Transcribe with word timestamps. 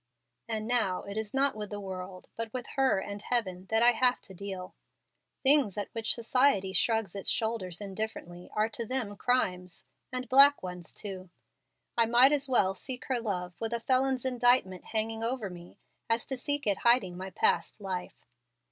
And 0.49 0.67
now 0.67 1.03
it 1.03 1.15
is 1.15 1.31
not 1.31 1.53
with 1.55 1.69
the 1.69 1.79
world, 1.79 2.31
but 2.35 2.51
with 2.51 2.65
her 2.75 2.97
and 2.97 3.21
Heaven 3.21 3.67
that 3.69 3.83
I 3.83 3.91
have 3.91 4.19
to 4.21 4.33
deal. 4.33 4.73
Things 5.43 5.77
at 5.77 5.89
which 5.93 6.15
society 6.15 6.73
shrugs 6.73 7.13
its 7.13 7.29
shoulders 7.29 7.79
indifferently 7.79 8.49
are 8.55 8.67
to 8.69 8.83
them 8.87 9.15
crimes, 9.15 9.83
and 10.11 10.27
black 10.27 10.63
ones 10.63 10.91
too. 10.91 11.29
I 11.95 12.07
might 12.07 12.31
as 12.31 12.49
well 12.49 12.73
seek 12.73 13.05
her 13.09 13.19
love 13.19 13.53
with 13.61 13.73
a 13.73 13.79
felon's 13.79 14.25
indictment 14.25 14.85
hanging 14.85 15.23
over 15.23 15.51
me 15.51 15.77
as 16.09 16.25
to 16.25 16.35
seek 16.35 16.65
it 16.65 16.79
hiding 16.79 17.15
my 17.15 17.29
past 17.29 17.79
life. 17.79 18.25